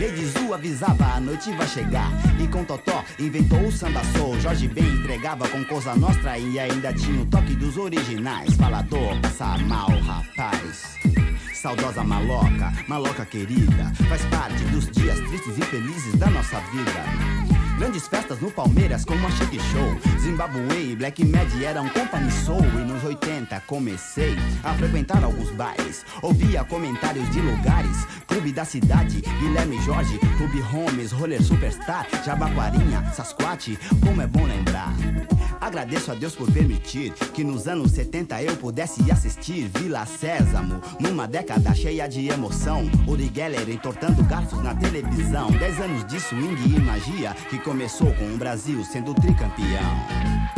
Lady 0.00 0.26
Zu 0.26 0.54
avisava, 0.54 1.16
a 1.16 1.20
noite 1.20 1.50
vai 1.52 1.66
chegar. 1.66 2.12
E 2.40 2.46
com 2.46 2.64
Totó 2.64 3.04
inventou 3.18 3.60
o 3.66 3.72
samba 3.72 4.02
soul. 4.16 4.40
Jorge 4.40 4.68
Ben 4.68 4.86
entregava 4.86 5.48
com 5.48 5.64
Cosa 5.64 5.94
Nostra 5.96 6.38
e 6.38 6.58
ainda 6.58 6.92
tinha 6.92 7.20
o 7.20 7.26
toque 7.26 7.56
dos 7.56 7.76
originais. 7.76 8.54
Falador, 8.54 9.20
passa 9.20 9.58
mal, 9.58 9.88
rapaz. 10.02 11.17
Saudosa 11.60 12.04
maloca, 12.04 12.72
maloca 12.86 13.26
querida, 13.26 13.92
faz 14.08 14.24
parte 14.26 14.62
dos 14.66 14.88
dias 14.92 15.18
tristes 15.18 15.58
e 15.58 15.62
felizes 15.62 16.14
da 16.14 16.30
nossa 16.30 16.60
vida. 16.70 17.48
Grandes 17.76 18.06
festas 18.06 18.38
no 18.40 18.48
Palmeiras 18.48 19.04
como 19.04 19.26
a 19.26 19.30
Chic 19.32 19.60
Show 19.72 20.20
Zimbabwe 20.20 20.92
e 20.92 20.96
Black 20.96 21.24
Mad 21.24 21.48
eram 21.62 21.88
company 21.90 22.28
soul 22.30 22.64
E 22.64 22.84
nos 22.84 23.04
80 23.04 23.60
comecei 23.68 24.36
a 24.64 24.74
frequentar 24.74 25.22
alguns 25.22 25.50
bares 25.52 26.04
Ouvia 26.20 26.64
comentários 26.64 27.30
de 27.30 27.40
lugares 27.40 28.04
Clube 28.26 28.52
da 28.52 28.64
Cidade, 28.64 29.20
Guilherme 29.40 29.80
Jorge 29.82 30.18
Clube 30.36 30.60
Holmes, 30.60 31.12
Roller 31.12 31.40
Superstar 31.40 32.04
Jabaquarinha, 32.24 33.12
Sasquatch, 33.12 33.76
como 34.04 34.22
é 34.22 34.26
bom 34.26 34.44
lembrar 34.44 34.92
Agradeço 35.60 36.10
a 36.12 36.14
Deus 36.14 36.34
por 36.34 36.50
permitir 36.50 37.12
que 37.12 37.44
nos 37.44 37.66
anos 37.66 37.92
70 37.92 38.42
eu 38.42 38.56
pudesse 38.56 39.10
assistir 39.10 39.70
Vila 39.78 40.04
Sésamo, 40.06 40.80
numa 41.00 41.26
década 41.26 41.74
cheia 41.74 42.08
de 42.08 42.28
emoção. 42.28 42.82
Uri 43.06 43.30
Geller 43.34 43.68
entortando 43.68 44.22
garfos 44.24 44.62
na 44.62 44.74
televisão. 44.74 45.50
Dez 45.52 45.80
anos 45.80 46.04
de 46.06 46.20
swing 46.20 46.76
e 46.76 46.80
magia 46.80 47.34
que 47.50 47.58
começou 47.58 48.12
com 48.14 48.34
o 48.34 48.38
Brasil 48.38 48.84
sendo 48.84 49.14
tricampeão. 49.14 50.57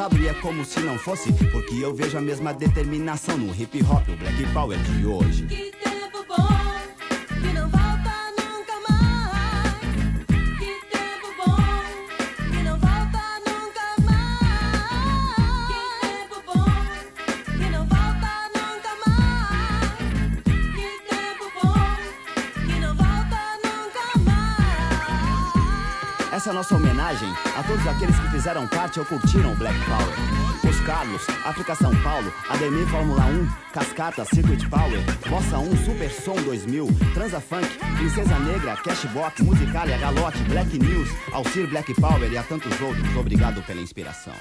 e 0.19 0.27
é 0.27 0.33
como 0.33 0.65
se 0.65 0.79
não 0.79 0.97
fosse, 0.97 1.31
porque 1.51 1.75
eu 1.75 1.93
vejo 1.93 2.17
a 2.17 2.21
mesma 2.21 2.51
determinação 2.51 3.37
no 3.37 3.53
hip 3.53 3.83
hop, 3.83 4.09
o 4.09 4.17
black 4.17 4.51
power 4.51 4.79
de 4.79 5.05
hoje. 5.05 5.71
Nossa 26.61 26.75
homenagem 26.75 27.27
a 27.57 27.63
todos 27.63 27.87
aqueles 27.87 28.15
que 28.19 28.29
fizeram 28.29 28.67
parte 28.67 28.99
ou 28.99 29.05
curtiram 29.07 29.55
Black 29.55 29.75
Power. 29.85 30.69
Os 30.69 30.79
Carlos, 30.81 31.25
África 31.43 31.73
São 31.73 31.91
Paulo, 32.03 32.31
Ademir 32.49 32.85
Fórmula 32.85 33.25
1, 33.25 33.47
Cascata, 33.73 34.23
Circuit 34.25 34.69
Power, 34.69 34.99
Bossa 35.27 35.57
1, 35.57 35.75
Super 35.77 36.11
Som 36.11 36.35
2000, 36.35 36.87
Transa 37.15 37.41
Funk, 37.41 37.67
Princesa 37.97 38.37
Negra, 38.37 38.75
Cashbox, 38.75 39.41
Musicalia, 39.41 39.97
Galote, 39.97 40.37
Black 40.43 40.77
News, 40.77 41.09
Alcir 41.33 41.67
Black 41.67 41.99
Power 41.99 42.31
e 42.31 42.37
a 42.37 42.43
tantos 42.43 42.79
outros. 42.79 43.15
Obrigado 43.15 43.63
pela 43.63 43.81
inspiração. 43.81 44.35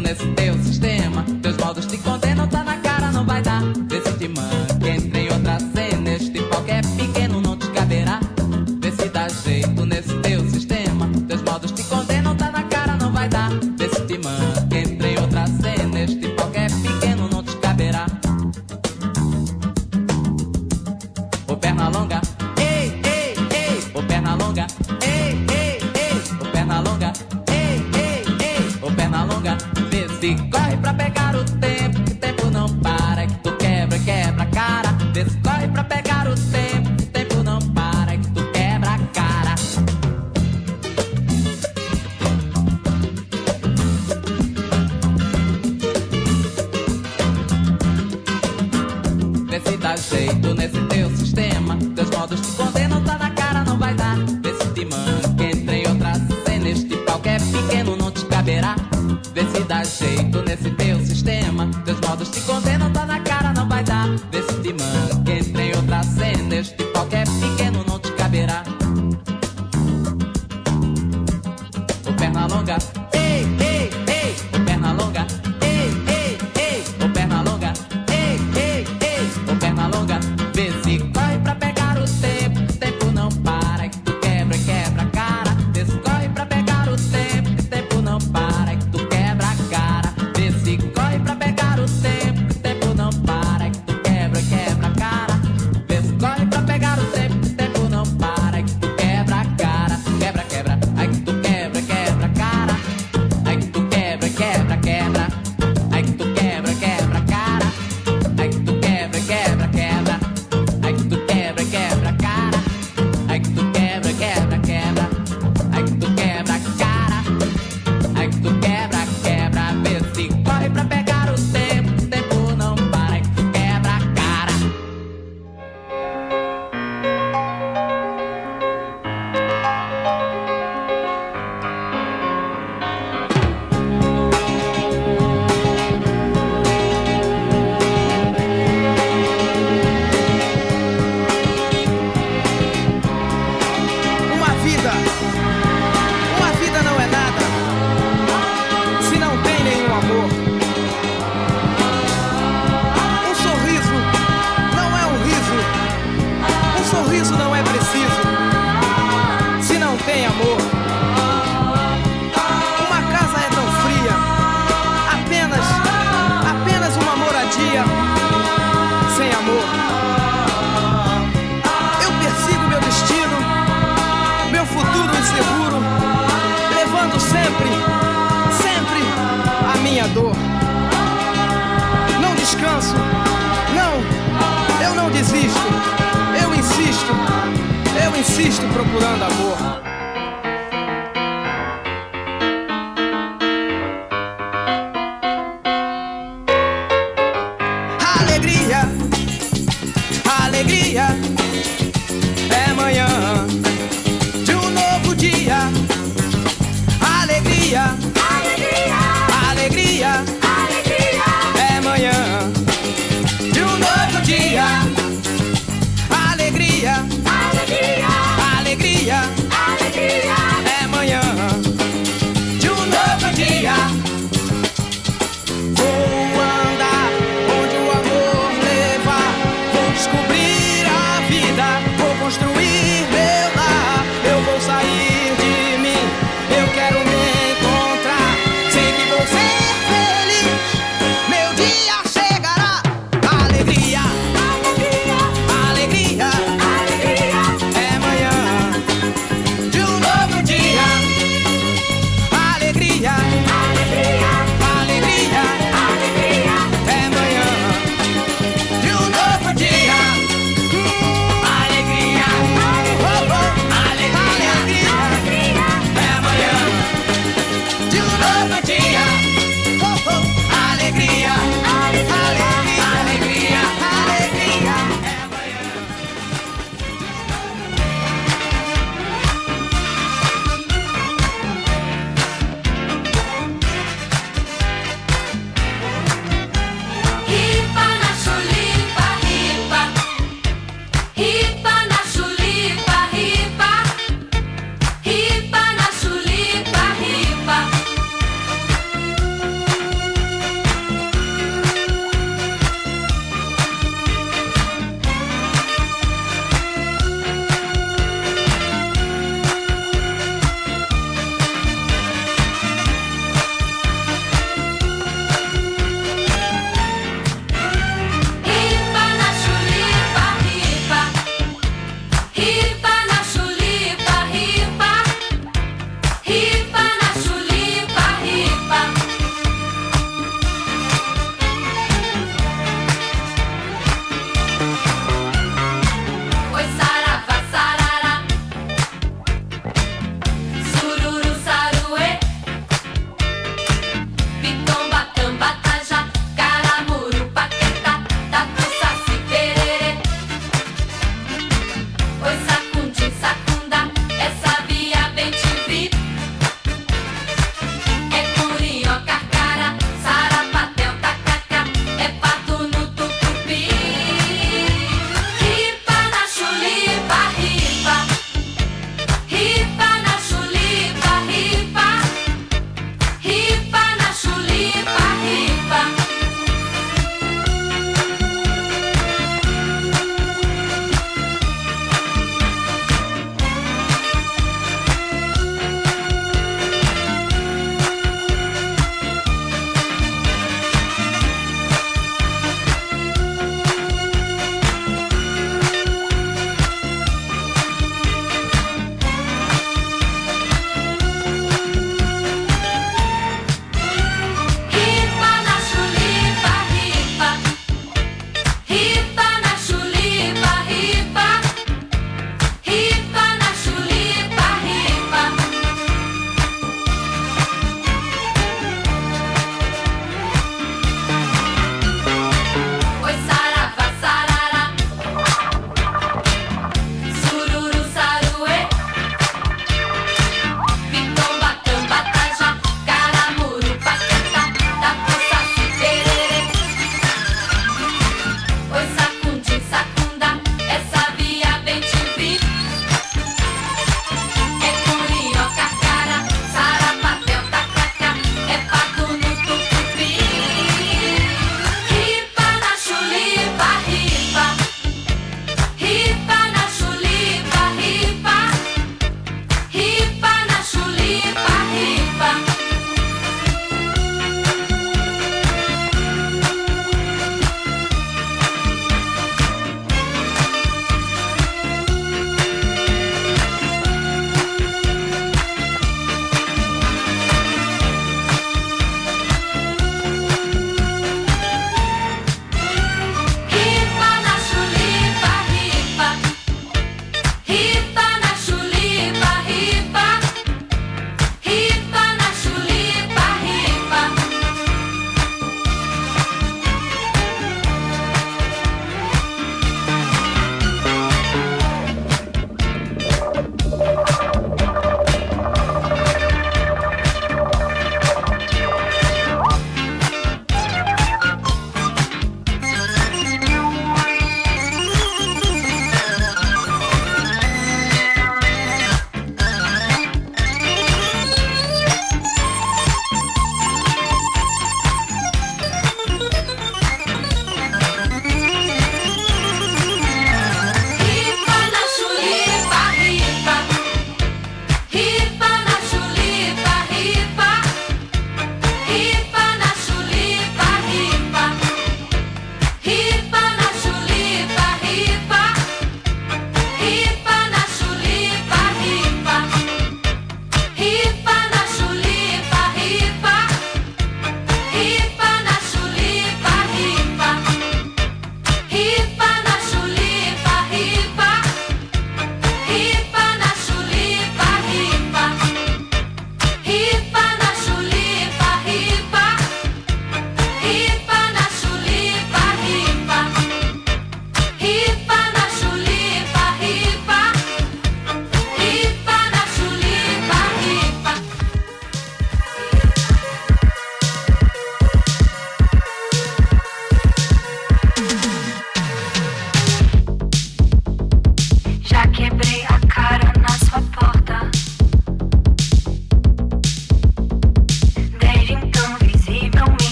Dá 0.00 0.43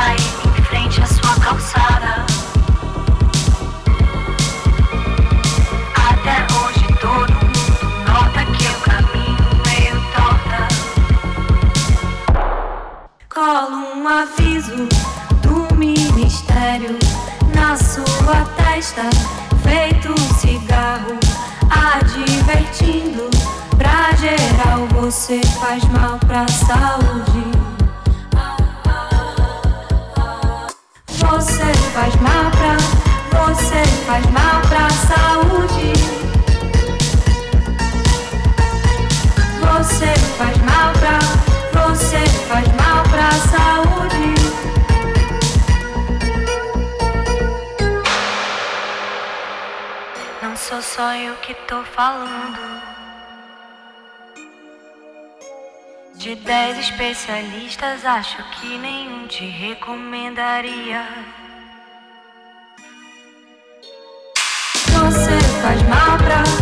right. 0.00 0.29
especialistas, 57.40 58.04
acho 58.04 58.36
que 58.50 58.78
nenhum 58.78 59.26
te 59.26 59.46
recomendaria. 59.46 61.06
Você 64.86 65.40
faz 65.62 65.82
mal 65.88 66.18
pra 66.18 66.59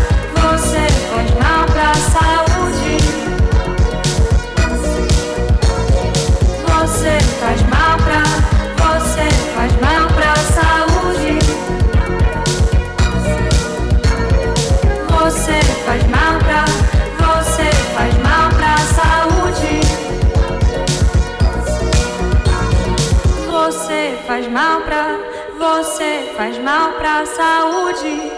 mal 24.59 24.81
pra 24.81 25.17
você, 25.57 26.33
faz 26.37 26.59
mal 26.59 26.91
pra 26.95 27.25
saúde. 27.25 28.33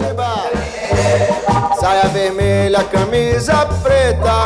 É 0.00 1.74
Saia 1.78 2.08
vermelha, 2.08 2.82
camisa 2.84 3.66
preta, 3.82 4.44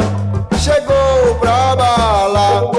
chegou 0.59 1.37
pra 1.39 1.77
bala. 1.77 2.73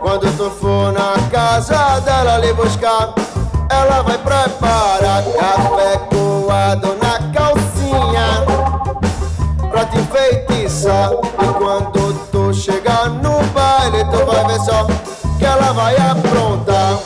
Quando 0.00 0.34
tu 0.38 0.50
for 0.50 0.90
na 0.92 1.12
casa 1.30 2.00
dela 2.00 2.38
lhe 2.38 2.54
buscar, 2.54 3.14
ela 3.70 4.00
vai 4.00 4.16
preparar 4.16 5.22
café 5.38 6.11
vai 15.72 15.96
aprontar. 15.96 16.98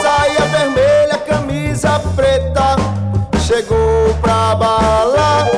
Saia 0.00 0.46
vermelha, 0.46 1.18
camisa 1.26 2.00
preta, 2.14 2.76
chegou 3.40 4.14
pra 4.22 4.54
balar. 4.54 5.48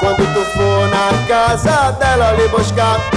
Quando 0.00 0.34
tu 0.34 0.44
for 0.52 0.88
na 0.88 1.26
casa 1.28 1.92
dela 1.92 2.32
lhe 2.32 2.48
buscar. 2.48 3.09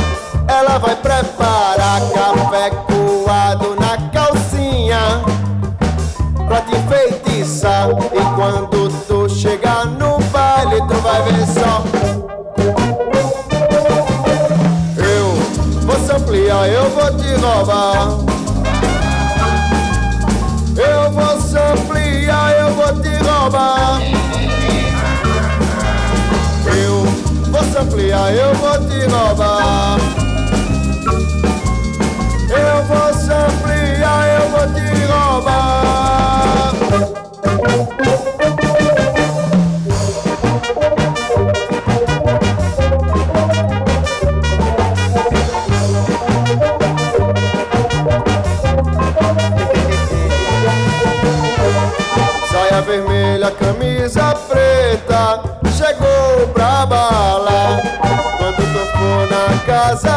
eu 28.32 28.54
vou 28.56 28.73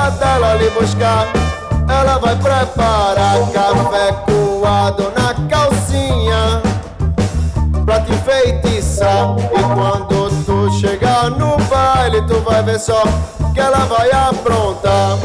mandado 0.07 0.23
ela 0.23 0.55
lhe 0.55 0.71
buscar. 0.71 1.27
Ela 1.89 2.19
vai 2.19 2.37
preparar 2.37 3.39
café 3.53 4.13
coado 4.25 5.13
na 5.17 5.35
calcinha 5.49 6.63
pra 7.85 8.01
te 8.01 8.13
enfeitiçar. 8.13 9.37
E 9.39 9.75
quando 9.75 10.45
tu 10.45 10.71
chegar 10.79 11.31
no 11.31 11.57
baile, 11.69 12.23
tu 12.27 12.41
vai 12.41 12.63
ver 12.63 12.79
só 12.79 13.03
que 13.53 13.61
ela 13.61 13.85
vai 13.87 14.11
aprontar. 14.11 15.19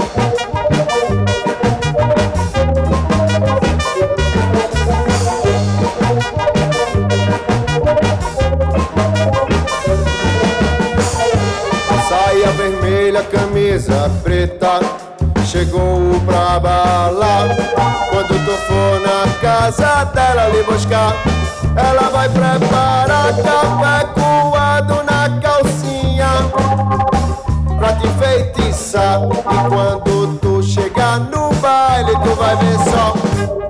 vermelha, 12.52 13.24
camisa 13.24 13.51
preta. 14.22 14.80
Chegou 15.45 16.19
pra 16.26 16.60
balar. 16.60 17.56
Quando 18.10 18.45
tu 18.45 18.52
for 18.68 18.99
na 18.99 19.34
casa 19.39 20.06
dela 20.06 20.49
lhe 20.49 20.64
buscar. 20.64 21.15
Ela 21.76 22.10
vai 22.10 22.27
preparar 22.27 23.34
café 23.38 24.06
coado 24.14 25.03
na 25.03 25.39
calcinha. 25.39 26.30
Pra 27.77 27.93
te 27.93 28.07
enfeitiçar. 28.07 29.22
E 29.23 29.69
quando 29.69 30.39
tu 30.39 30.61
chegar 30.61 31.19
no 31.19 31.53
baile 31.56 32.11
Tu 32.23 32.35
vai 32.35 32.56
ver 32.57 32.77
só 32.89 33.60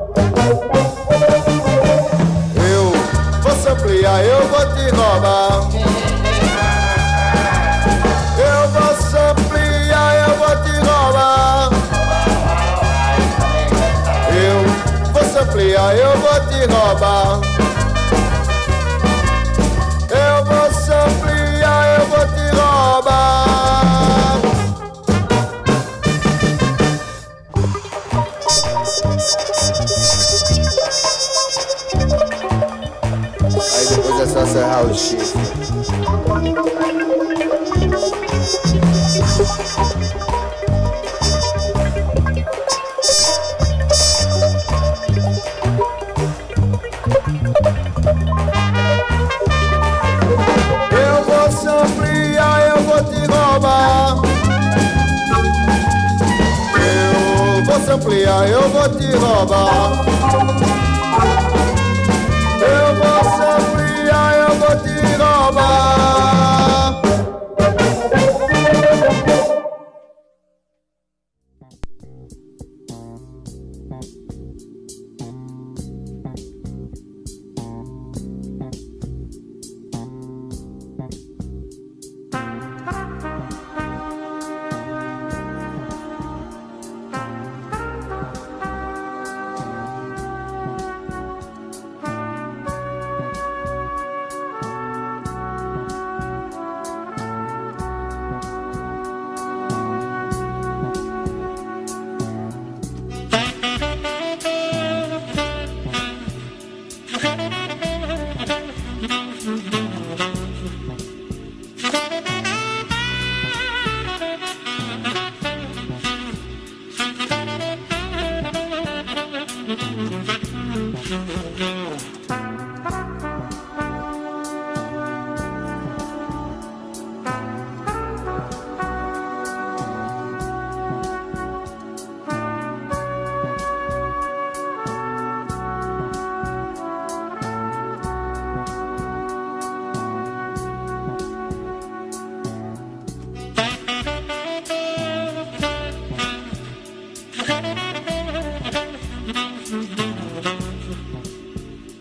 Samplear, 15.62 15.96
eu 15.96 16.18
vou 16.18 16.40
te 16.48 16.66
roubar. 16.74 17.40
Eu 20.10 20.46
vou 20.46 20.74
samplear, 20.74 22.00
eu 22.00 22.06
vou 22.08 22.26
te 22.26 22.46
roubar. 22.58 24.42
Aí 33.76 33.86
depois 33.86 34.20
é 34.20 34.26
só 34.26 34.46
serrar 34.48 34.84
o 34.84 34.94
chifre. 34.96 35.31
Eu 58.12 58.18
vou 58.18 58.26
samplear, 58.26 58.48
eu 58.50 58.70
vou 58.70 58.90
te 58.90 59.06
roubar. 59.16 60.81